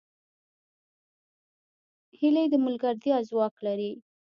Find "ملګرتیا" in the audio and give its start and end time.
2.65-3.17